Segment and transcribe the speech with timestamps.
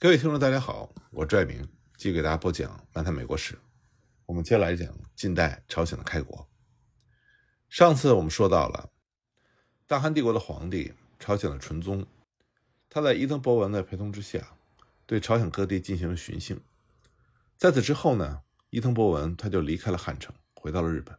[0.00, 1.60] 各位听众，大家好，我拽明
[1.96, 3.54] 继续给大家播讲《漫谈美国史》。
[4.26, 6.48] 我们接下来讲近代朝鲜的开国。
[7.68, 8.92] 上次我们说到了
[9.88, 12.06] 大韩帝国的皇帝朝鲜的纯宗，
[12.88, 14.56] 他在伊藤博文的陪同之下，
[15.04, 16.60] 对朝鲜各地进行了巡幸。
[17.56, 21.18] 在此之后呢，伊藤博文他就离开了汉城，回到了日本。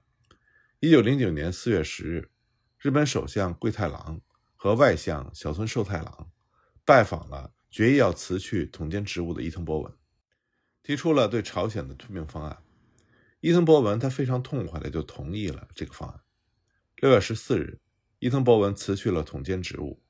[0.79, 2.29] 一九零九年四月十日，
[2.77, 4.21] 日本首相桂太郎
[4.55, 6.31] 和外相小村寿太郎
[6.85, 7.51] 拜访了。
[7.69, 9.93] 决意要辞去统监职务的伊藤博文，
[10.81, 12.63] 提出了对朝鲜的吞并方案。
[13.41, 16.19] 伊藤博文他非常痛快的就同意了这个方案。
[16.97, 17.79] 六月十四日，
[18.19, 20.01] 伊藤博文辞去了统监职务。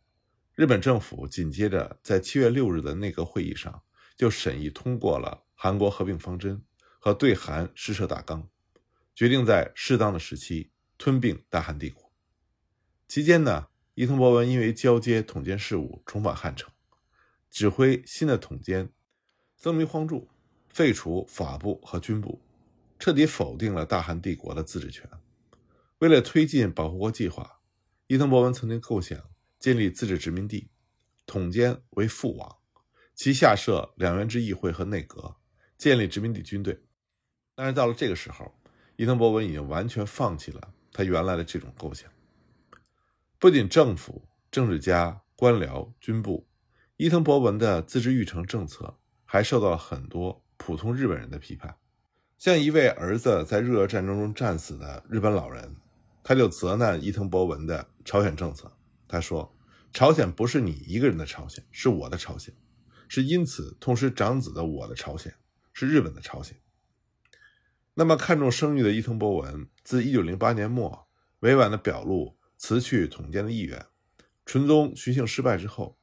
[0.56, 3.84] 日本政府紧接着在七月六日的内阁会议上
[4.18, 6.62] 就审议通过了韩国合并方针
[7.00, 8.50] 和对韩施设大纲，
[9.14, 12.12] 决定在适当的时期吞并大韩帝国。
[13.08, 16.72] 期间呢，伊藤博文因为交接统监事务重返汉城。
[17.50, 18.90] 指挥新的统监
[19.58, 20.30] 曾明荒柱
[20.70, 22.40] 废除法部和军部，
[23.00, 25.10] 彻底否定了大韩帝国的自治权。
[25.98, 27.60] 为了推进保护国计划，
[28.08, 29.20] 伊藤博文曾经构想
[29.58, 30.70] 建立自治殖民地，
[31.26, 32.58] 统监为父王，
[33.16, 35.36] 其下设两元制议会和内阁，
[35.78, 36.80] 建立殖民地军队。
[37.56, 38.54] 但是到了这个时候，
[38.96, 42.10] 伊藤博文已经完全放弃了他原来的这种构想。
[43.38, 46.49] 不仅政府、政治家、官僚、军部。
[47.00, 51.78] 伊藤博文的自治育成政策还受到了很多普通日本人的批判，
[52.38, 55.78] 像一位儿子在日俄战争中战死的日本老人，
[56.22, 58.70] 他就责难伊藤博文的朝鲜政策。
[59.08, 59.56] 他说
[59.94, 62.54] ：“朝鲜不是你一个人的朝鲜，是我的朝鲜，
[63.08, 65.34] 是因此痛失长子的我的朝鲜，
[65.72, 66.58] 是日本的朝鲜。”
[67.96, 71.08] 那么看重声誉的伊藤博文，自1908年末
[71.40, 73.86] 委婉地表露辞去统监的意愿，
[74.46, 75.98] 纯宗巡幸失败之后。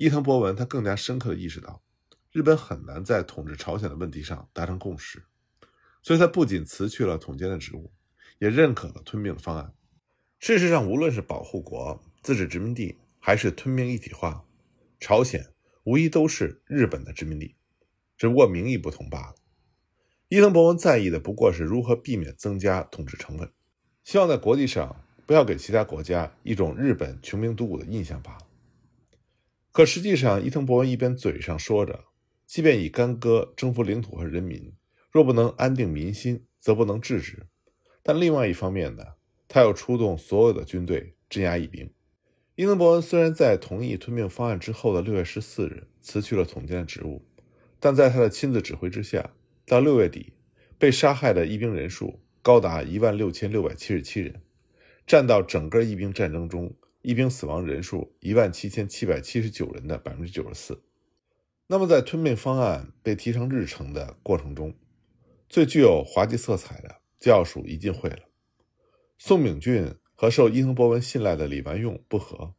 [0.00, 1.82] 伊藤博文他更加深刻地意识到，
[2.32, 5.22] 日本很难在统治朝鲜的问题上达成共识，
[6.02, 7.92] 所以他不仅辞去了统监的职务，
[8.38, 9.74] 也认可了吞并的方案。
[10.38, 14.42] 事实上，无论是保护国、自治殖民地，还是吞并一体化，
[14.98, 15.52] 朝鲜
[15.84, 17.54] 无疑都是日本的殖民地，
[18.16, 19.34] 只不过名义不同罢了。
[20.28, 23.52] 伊藤博文在意的不过是如何避免增加统治成本，
[24.02, 28.46] 希望在国际上不要给其他国家一种日本穷兵黩武的印象罢了。
[29.72, 32.06] 可实际上，伊藤博文一边嘴上说着，
[32.44, 34.72] 即便以干戈征服领土和人民，
[35.12, 37.46] 若不能安定民心，则不能制止。
[38.02, 39.04] 但另外一方面呢，
[39.46, 41.88] 他又出动所有的军队镇压义兵。
[42.56, 47.24] 伊藤博文虽然在同意吞并方案之后的六月十四日辞去了统监的职务，
[47.78, 49.30] 但在他的亲自指挥之下，
[49.64, 50.32] 到六月底，
[50.78, 54.42] 被杀害的义兵人数高达一万六千六百七十七人，
[55.06, 56.74] 占到整个义兵战争中。
[57.02, 60.82] 一兵死亡人数一万七千七百七十九人的百分之九十四。
[61.66, 64.74] 那么，在吞并方案被提上日程的过程中，
[65.48, 68.24] 最具有滑稽色彩的就要数伊金会了。
[69.16, 72.54] 宋秉俊和受伊藤博文信赖的李完用不和，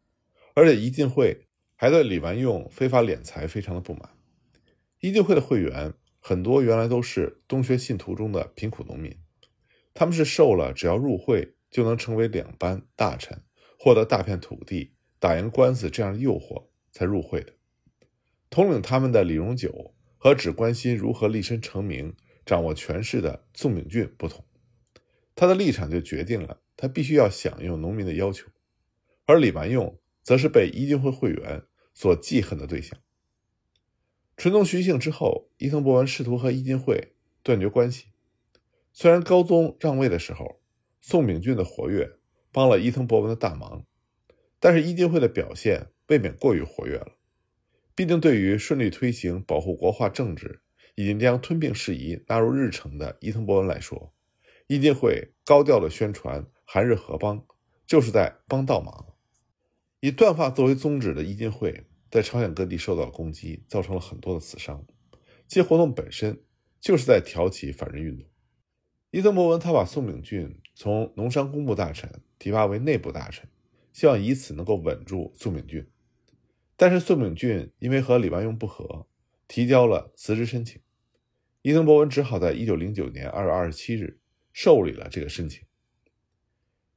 [0.55, 4.09] 而且伊金会还对李完用非法敛财非常的不满。
[5.01, 9.15] 伊金会的会员很多原来都是东学信徒中的贫苦农民，
[9.93, 13.43] 他们是受了只要入会就能成为两班大臣。
[13.83, 17.51] 获得大片土地、打赢官司这样的诱惑才入会的。
[18.51, 22.15] 统领他们的李荣九和只关心如何立身成名、
[22.45, 24.45] 掌握权势的宋秉俊不同，
[25.33, 28.47] 他的立场就决定了他必须要响应农民的要求。
[29.25, 31.63] 而李完用则是被伊金会会员
[31.95, 32.99] 所记恨的对象。
[34.37, 38.09] 纯宗巡幸之后，伊藤博文试图和伊金会断绝关系。
[38.93, 40.61] 虽然高宗让位的时候，
[41.01, 42.20] 宋秉俊的活跃。
[42.51, 43.85] 帮了伊藤博文的大忙，
[44.59, 47.17] 但是伊金会的表现未免过于活跃了。
[47.95, 50.61] 毕竟，对于顺利推行保护国化政治
[50.95, 54.13] 已经将吞并事宜纳入日程的伊藤博文来说，
[54.67, 57.45] 伊金会高调的宣传韩日合邦，
[57.85, 59.07] 就是在帮倒忙。
[59.99, 64.85] 以断发作为宗旨的伊金会在朝鲜各地受到了攻击，造成了很多的死伤。
[65.47, 66.43] 其活动本身
[66.79, 68.25] 就是在挑起反日运动。
[69.11, 72.09] 伊藤博文他把宋秉俊从农商工部大臣。
[72.41, 73.47] 提拔为内部大臣，
[73.93, 75.87] 希望以此能够稳住宋秉俊。
[76.75, 79.05] 但是宋秉俊因为和李万用不和，
[79.47, 80.81] 提交了辞职申请。
[81.61, 84.17] 伊藤博文只好在一九零九年二月二十七日
[84.53, 85.63] 受理了这个申请。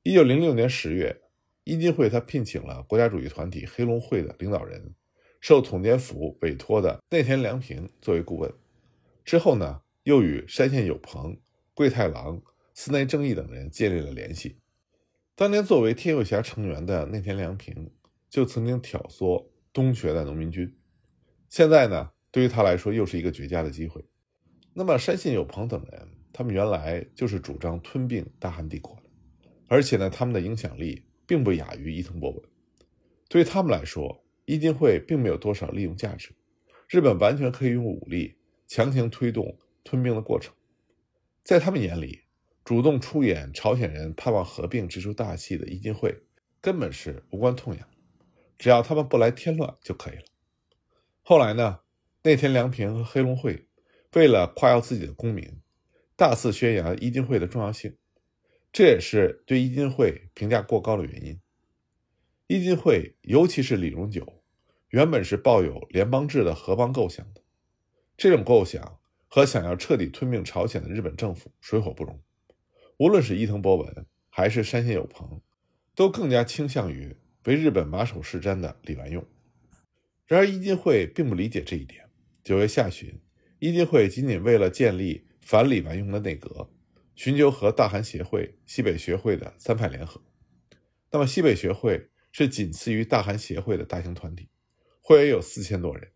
[0.02, 1.20] 一九零六年十月，
[1.64, 4.94] 伊金会他聘请了国家主义团体黑龙会的领导人，
[5.42, 8.50] 受统监府委托的内田良平作为顾问。
[9.26, 11.38] 之后呢，又与山县有朋、
[11.74, 12.40] 桂太郎、
[12.72, 14.56] 寺内正义等人建立了联系。
[15.36, 17.90] 当年作为天佑侠成员的内田良平，
[18.30, 20.72] 就曾经挑唆东学的农民军。
[21.48, 24.04] 现在呢，对于他来说又是一个绝佳的机会。
[24.72, 29.02] 那么山信有朋等人，他们原来就是主张吞并大汉帝国的，
[29.66, 32.40] 而且呢，他们的影响力并不亚于伊藤博文。
[33.28, 36.30] 对于他们来说，伊金会并没有多少利用价值，
[36.88, 38.36] 日本完全可以用武力
[38.68, 40.54] 强行推动吞并的过程。
[41.42, 42.20] 在他们眼里，
[42.64, 46.22] 主动出演朝鲜人盼望合并这出大戏的伊金会
[46.62, 47.86] 根本是无关痛痒，
[48.56, 50.22] 只要他们不来添乱就可以了。
[51.20, 51.80] 后来呢，
[52.22, 53.68] 内田良平和黑龙会
[54.14, 55.60] 为了夸耀自己的功名，
[56.16, 57.98] 大肆宣扬伊金会的重要性，
[58.72, 61.38] 这也是对伊金会评价过高的原因。
[62.46, 64.42] 伊金会，尤其是李荣九，
[64.88, 67.42] 原本是抱有联邦制的合邦构想的。
[68.16, 72.18] 这种构想和想要彻底吞并朝鲜的日本政府水火不容。
[72.98, 75.40] 无论是伊藤博文还是山县有朋，
[75.94, 79.24] 都更加倾向于为日本马首是瞻的李完用。
[80.26, 82.08] 然而，伊金会并不理解这一点。
[82.42, 83.20] 九月下旬，
[83.58, 86.70] 伊金会仅仅为了建立反李完用的内阁，
[87.14, 90.20] 寻求和大韩协会、西北学会的三派联合。
[91.10, 92.08] 那么，西北学会。
[92.36, 94.48] 是仅次于大韩协会的大型团体，
[95.00, 96.10] 会员有四千多人。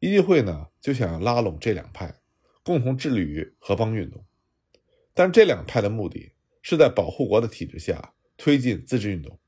[0.00, 2.16] 一金会呢就想拉拢这两派，
[2.64, 4.26] 共同致力于合邦运动。
[5.16, 9.40] 但这两派的目的是在保护国的体制下推进自治运动，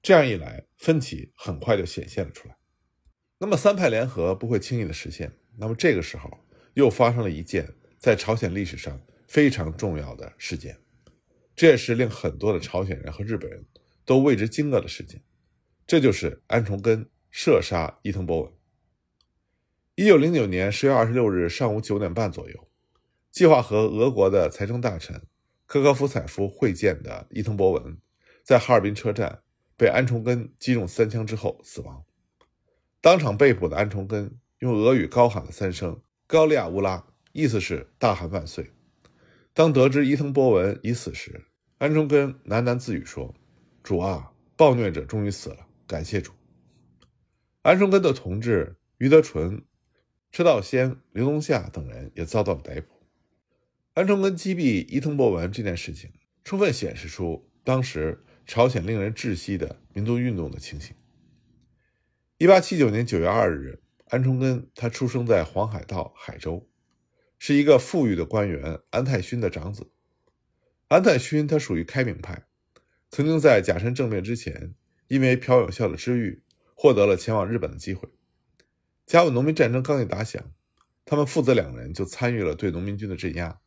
[0.00, 2.56] 这样一来，分歧很快就显现了出来。
[3.36, 5.30] 那么三派联合不会轻易的实现。
[5.58, 6.30] 那么这个时候
[6.72, 8.98] 又发生了一件在朝鲜历史上
[9.28, 10.78] 非常重要的事件，
[11.54, 13.62] 这也是令很多的朝鲜人和日本人。
[14.06, 15.22] 都为之惊愕的事件，
[15.86, 18.52] 这就是安重根射杀伊藤博文。
[19.94, 22.63] 一九零九年十月二十六日上午九点半左右，
[23.34, 25.20] 计划和俄国的财政大臣
[25.66, 27.98] 科科夫采夫会见的伊藤博文，
[28.44, 29.42] 在哈尔滨车站
[29.76, 32.04] 被安重根击中三枪之后死亡。
[33.00, 37.04] 当场被捕的安重根用俄语高喊了三声“高利亚乌拉”，
[37.34, 38.70] 意思是“大韩万岁”。
[39.52, 41.44] 当得知伊藤博文已死时，
[41.78, 43.34] 安重根喃喃自语说。
[43.82, 46.30] 主啊，暴虐者终于死了，感谢主。
[47.62, 49.60] 安重根的同志于德纯、
[50.30, 52.93] 车道先、刘东夏等人也遭到了逮捕。
[53.94, 56.10] 安重根击毙伊藤博文这件事情，
[56.42, 60.96] 充分显示出当时朝鲜令人窒息的民族运动的情形。
[62.38, 66.68] 一八七九年九月二日，安重根他出生在黄海道海州，
[67.38, 69.92] 是一个富裕的官员安泰勋的长子。
[70.88, 72.46] 安泰勋他属于开明派。
[73.12, 74.74] 曾经在甲申政变之前，
[75.06, 76.42] 因为朴有孝的知遇，
[76.74, 78.08] 获得了前往日本的机会。
[79.06, 80.42] 甲午农民战争刚一打响，
[81.04, 83.60] 他们父子两人就参与了对农民军的镇压。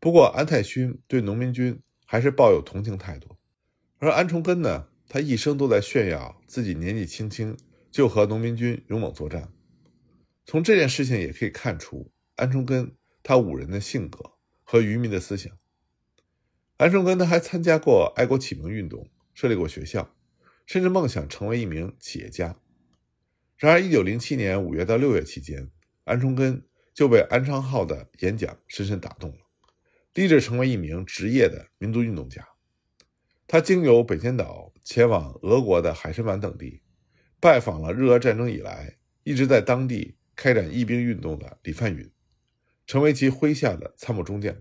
[0.00, 3.36] 不过，安泰勋对农民军还是抱有同情态度，
[3.98, 7.56] 而安重根呢，他一生都在炫耀自己年纪轻轻
[7.90, 9.52] 就和农民军勇猛作战。
[10.44, 15.52] 从这件事情也可以看出，安重根他五人的性格和渔民的思想。
[16.76, 20.14] 安重根他还参加过爱国启蒙运动，设立过学校，
[20.64, 22.56] 甚至梦想成为一名企业家。
[23.56, 25.68] 然而，1907年5月到6月期间，
[26.04, 29.47] 安重根就被安昌浩的演讲深深打动了，
[30.18, 32.44] 立志成为一名职业的民族运动家。
[33.46, 36.82] 他经由北千岛前往俄国的海参崴等地，
[37.38, 42.10] 拜访了日俄战争以来一直在当地开展义兵运动的李范允，
[42.84, 44.56] 成为其麾下的参谋中将。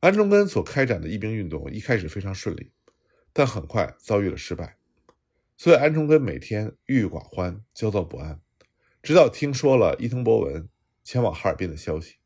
[0.00, 2.72] 安重根所开展的义兵运动一开始非常顺利，
[3.32, 4.76] 但很快遭遇了失败，
[5.56, 8.38] 所以安重根每天郁郁寡欢、焦躁不安，
[9.02, 10.68] 直到听说了伊藤博文
[11.02, 12.16] 前往哈尔滨的消息。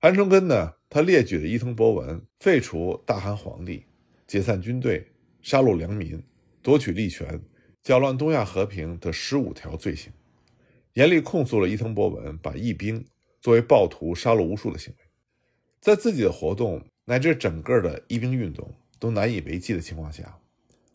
[0.00, 3.84] 安重根呢，他列举了伊藤博文废除大韩皇帝、
[4.26, 5.06] 解散军队、
[5.40, 6.20] 杀戮良民、
[6.62, 7.40] 夺取利权、
[7.80, 10.12] 搅乱东亚和平的十五条罪行，
[10.94, 13.06] 严厉控诉了伊藤博文把义兵
[13.40, 15.04] 作为暴徒杀戮无数的行为。
[15.80, 20.40] 在自己的活动乃至整个的义兵运动都难以为继的情况下，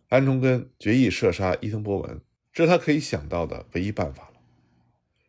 [0.09, 2.19] 安重根决意射杀伊藤博文，
[2.51, 4.41] 这是他可以想到的唯一办法了。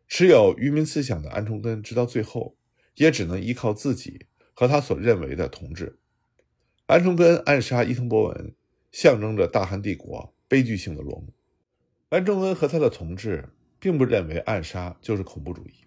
[0.09, 2.57] 持有愚民思想的安重根，直到最后
[2.97, 4.27] 也只能依靠自己
[4.57, 5.99] 和他所认为的同志。
[6.87, 8.55] 安重根暗杀伊藤博文，
[8.91, 11.35] 象征着大韩帝国悲剧性的落幕。
[12.09, 15.85] 安重根和他的同志并不认为暗杀就是恐怖主义，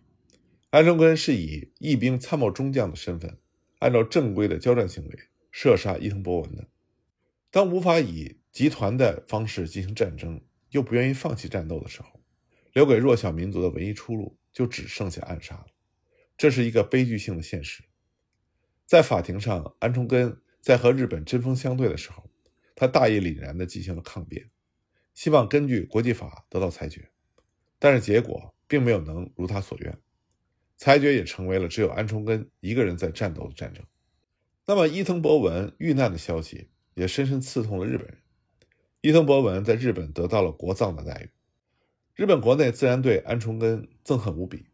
[0.69, 3.39] 安重根是以义兵参谋中将的身份。
[3.79, 5.19] 按照正规的交战行为
[5.51, 6.67] 射杀伊藤博文的，
[7.49, 12.19] 当无法以集团的方式进行战争，又不愿意放弃战斗的时候，
[12.73, 15.65] 留给弱小民族的唯一出路就只剩下暗杀了。
[16.37, 17.81] 这是一个悲剧性的现实。
[18.89, 22.27] 在法庭上，安重根在和日本针锋相对的时候，
[22.75, 24.49] 他大义凛然地进行了抗辩，
[25.13, 27.07] 希望根据国际法得到裁决，
[27.77, 29.95] 但是结果并没有能如他所愿，
[30.75, 33.85] 裁决也成为了只有安重根一个人在战斗的战争。
[34.65, 38.17] 那么伊藤博文遇难的消息也深深刺痛了日本人。
[39.01, 41.29] 伊藤博文在日本得到了国葬的待遇，
[42.15, 44.65] 日本国内自然对安重根憎恨无比，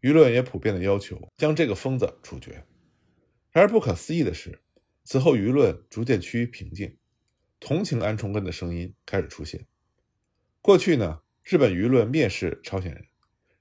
[0.00, 2.64] 舆论也普遍的要求将这个疯子处决。
[3.52, 4.60] 然而不可思议的是，
[5.02, 6.96] 此后舆论逐渐趋于平静，
[7.58, 9.66] 同情安重根的声音开始出现。
[10.60, 13.06] 过去呢，日本舆论蔑视朝鲜人，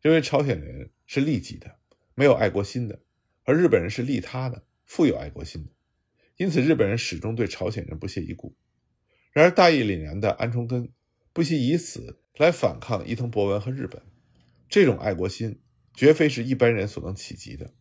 [0.02, 1.80] 认为朝鲜人是利己的，
[2.14, 3.02] 没有爱国心的，
[3.44, 5.72] 而日本人是利他的，富有爱国心的，
[6.38, 8.56] 因此日本人始终对朝鲜人不屑一顾。
[9.32, 10.92] 然而大义凛然的安重根
[11.34, 14.04] 不惜以死来反抗伊藤博文和日本，
[14.70, 15.62] 这种爱国心
[15.96, 17.74] 绝非是一般人所能企及的。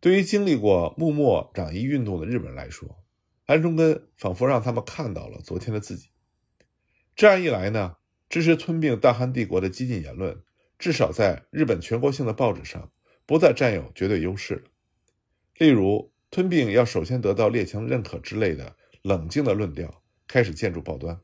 [0.00, 3.02] 对于经历过幕末攘夷运动的日本人来说，
[3.46, 6.10] 安重根仿佛让他们看到了昨天的自己。
[7.16, 7.96] 这样一来呢？
[8.28, 10.42] 支持吞并大韩帝国的激进言论，
[10.78, 12.92] 至少在日本全国性的报纸上
[13.24, 14.62] 不再占有绝对优势了。
[15.56, 21.18] 例如，吞并要首先得到列强认可之类的冷静的论调开始建筑报端。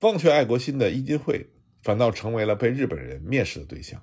[0.00, 1.50] 忘却爱国心的伊金会
[1.82, 4.02] 反倒成为了被日本人蔑视的对象。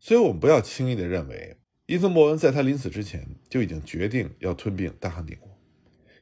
[0.00, 1.56] 所以，我们不要轻易的认为
[1.86, 5.56] 伊藤博文在他临死之前就已经决定要吞并大汉帝国，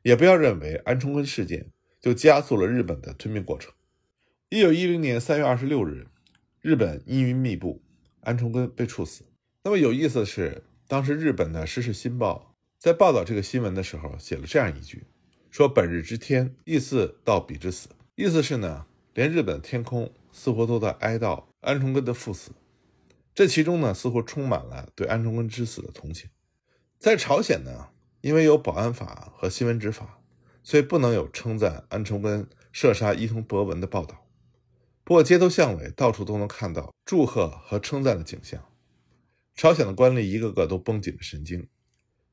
[0.02, 3.73] 也不要认为安重根事件就加速了日本的吞并过程。
[4.50, 6.06] 一九一零年三月二十六日，
[6.61, 7.83] 日本阴云密布，
[8.21, 9.25] 安重根被处死。
[9.62, 15.04] 那么有意思的是，当时日本的《时事新报》在报道这个新闻的时候，写了这样一句
[15.50, 22.50] ：“说本日之天，亦似到彼之死。”意思是呢，连日本天空似乎都在哀悼安重根的赴死。
[23.34, 26.30] 这其中呢，似乎充满了对安重根之死的同情。
[26.98, 27.88] 在朝鲜呢，
[28.20, 30.22] 因为有保安法和新闻执法，
[30.62, 34.28] 所以不能有称赞安重根射杀伊藤博文的报道。
[35.02, 38.64] 不过，街头巷尾到处都能看到祝贺和称赞的景象。
[39.54, 41.68] 朝鲜的官吏一个个都绷紧了神经，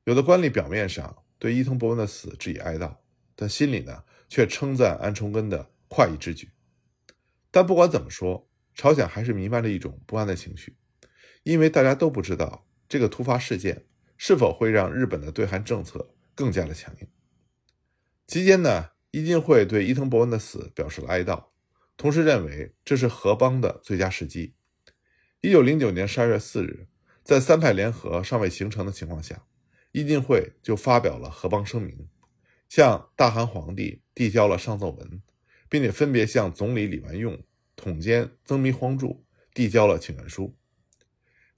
[0.05, 2.98] 有的官吏表面上对伊藤博文的死致以哀悼，
[3.36, 6.50] 但心里呢却称赞安重根的快意之举。
[7.50, 10.77] 但不管怎么说，朝鲜还是弥漫着一种不安的情绪，
[11.43, 13.86] 因为大家都不知道这个突发事件
[14.17, 17.07] 是否会让日本的对韩政策更加的强硬。
[18.27, 21.45] 期间呢，伊金会对伊藤博文的死表示了哀悼。
[21.98, 24.55] 同时认为这是合邦的最佳时机。
[25.41, 26.88] 一九零九年十二月四日，
[27.24, 29.45] 在三派联合尚未形成的情况下，
[29.91, 32.07] 伊金会就发表了合邦声明，
[32.69, 35.21] 向大韩皇帝递交了上奏文，
[35.69, 37.39] 并且分别向总理李完用、
[37.75, 40.55] 统监曾弥荒助递交了请愿书。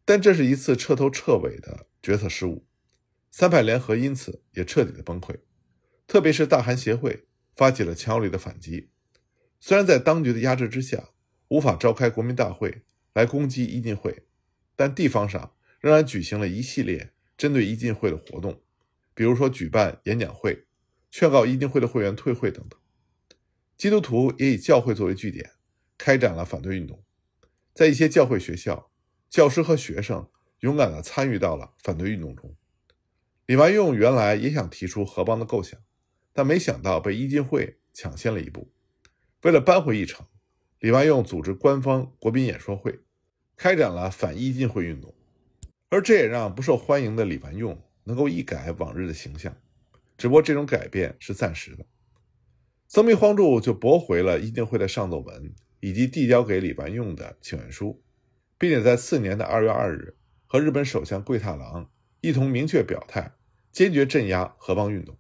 [0.06, 2.66] 但这是一次彻头彻尾的决策失误，
[3.32, 5.40] 三派联合因此也彻底的崩溃，
[6.08, 8.90] 特别是大韩协会发起了强有力的反击。
[9.60, 11.12] 虽然在当局的压制之下，
[11.48, 12.84] 无法召开国民大会
[13.14, 14.26] 来攻击伊进会，
[14.76, 18.62] 但地方上仍然举行了一系列针对伊进会的活动，
[19.14, 20.66] 比如说举办演讲会、
[21.10, 22.80] 劝告伊进会的会员退会等等。
[23.78, 25.52] 基督徒也以教会作为据点，
[25.98, 27.04] 开展了反对运动。
[27.74, 28.92] 在一些教会学校，
[29.34, 32.56] 教师和学生勇敢地参与到了反对运动中。
[33.48, 35.80] 李万用原来也想提出合邦的构想，
[36.32, 38.72] 但没想到被伊金会抢先了一步。
[39.42, 40.24] 为了扳回一城，
[40.78, 43.00] 李万用组织官方国宾演说会，
[43.58, 45.12] 开展了反伊金会运动，
[45.90, 49.58] 而这也让不受欢迎的李万用能够一改往日的形象。
[50.16, 51.84] 只不过这种改变是暂时的。
[52.88, 58.04] 曾弥荒柱就驳回了伊金会的上奏文以及递交给李万用的请愿书，
[58.58, 61.90] 并且在次年的二月二日和日本首相桂太郎
[62.22, 63.34] 一同明确表态，
[63.72, 65.18] 坚决镇压合邦运动。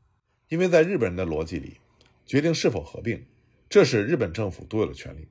[0.50, 1.80] 因为在日本人的逻辑里，
[2.26, 3.26] 决定是否合并。
[3.70, 5.28] 这是日本政府独有的权利，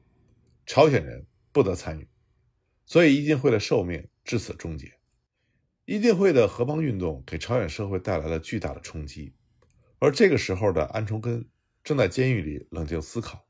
[0.66, 2.08] 朝鲜人不得参与，
[2.84, 4.94] 所以伊金会的寿命至此终结。
[5.84, 9.32] 伊金会的合邦运动给朝鲜社会带来了巨大的冲击，
[10.00, 11.48] 而这个时候的安重根
[11.84, 13.46] 正在监狱里冷静思考，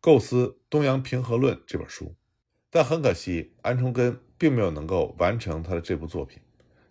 [0.00, 2.16] 构思《东洋平和论》这本书。
[2.70, 6.40] 但很可惜，安重根并没有能够完成他的这部作品，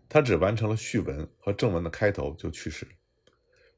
[0.07, 2.91] 他只完成了序文和正文的开头就去世了。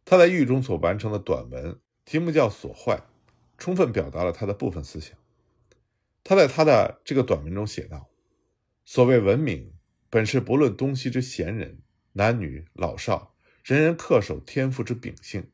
[0.04, 2.98] 他在狱中所完成的短文题目叫《所坏》。
[3.58, 5.16] 充分表达了他的部分思想。
[6.24, 8.10] 他在他的这个短文中写道
[8.86, 9.76] ：“所谓文明，
[10.10, 15.52] 本是不论东西之贤人，男女老少，人人恪守天赋之秉性，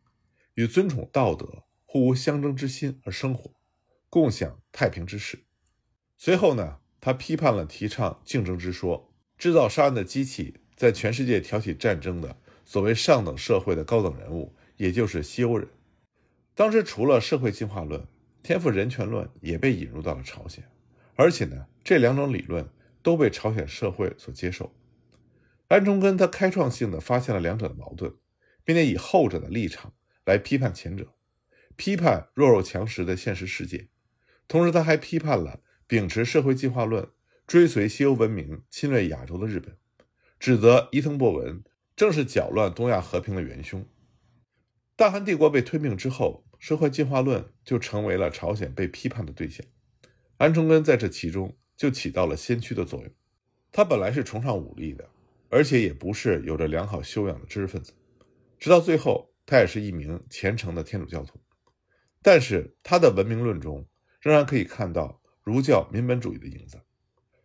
[0.53, 3.51] 与尊崇道德，互无相争之心而生活，
[4.09, 5.43] 共享太平之事。”
[6.17, 15.67] 随后呢，他批判了提倡竞争之说、制造杀人的机器，在全世界挑起战争的所谓上等社会的高等人物，也就是西欧人。
[16.55, 18.07] 当时，除了社会进化论，
[18.41, 20.63] 天赋人权论也被引入到了朝鲜，
[21.15, 22.67] 而且呢，这两种理论
[23.03, 24.73] 都被朝鲜社会所接受。
[25.67, 28.15] 安重根他开创性的发现了两者的矛盾，
[28.63, 29.93] 并且以后者的立场
[30.25, 31.13] 来批判前者，
[31.75, 33.89] 批判弱肉强食的现实世界。
[34.47, 37.07] 同时，他还批判了秉持社会进化论、
[37.47, 39.75] 追随西欧文明侵略亚洲的日本，
[40.39, 41.63] 指责伊藤博文
[41.95, 43.85] 正是搅乱东亚和平的元凶。
[44.95, 49.65] 大韩帝国被吞并之后，社会进化论就成为了朝鲜被批判的对象。
[50.37, 53.11] 安重根在这其中就起到了先驱的作用。
[53.71, 55.09] 他本来是崇尚武力的。
[55.49, 57.93] 而且也不是有着良好修养的知识分子，
[58.59, 61.39] 直到最后，他也是一名虔诚的天主教徒。
[62.21, 63.87] 但是他的文明论中
[64.19, 66.77] 仍然可以看到儒教民本主义的影子，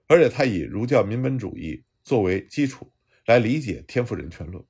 [0.09, 2.91] 而且他以儒教民本主义作为基础
[3.27, 4.61] 来理解天赋人权论。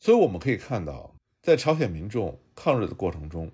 [0.00, 3.52] 所以我们可以看到，在朝鲜民众抗日的过程中，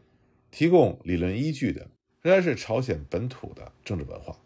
[0.53, 1.91] 提供理论依据的
[2.21, 4.39] 仍然是朝鲜本土的政治文化。